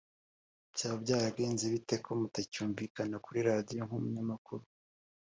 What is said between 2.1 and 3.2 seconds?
mutacyumvikana